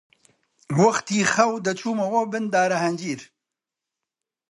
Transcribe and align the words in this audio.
وەختی 0.79 1.29
خەو 1.33 1.51
دەچوومەوە 1.65 2.21
بن 2.31 2.43
دارەهەنجیر 2.53 3.21